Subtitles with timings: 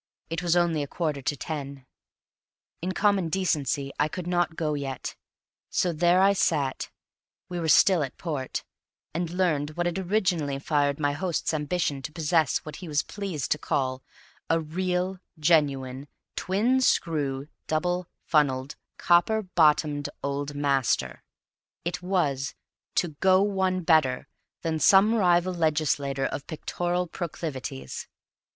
[0.31, 1.85] It was only a quarter to ten.
[2.81, 5.15] In common decency I could not go yet.
[5.69, 6.89] So there I sat
[7.49, 8.63] (we were still at port)
[9.13, 13.51] and learnt what had originally fired my host's ambition to possess what he was pleased
[13.51, 14.01] to call
[14.49, 21.21] a "real, genuine, twin screw, double funnelled, copper bottomed Old Master";
[21.85, 22.55] it was
[22.95, 24.27] to "go one better"
[24.63, 28.07] than some rival legislator of pictorial proclivities.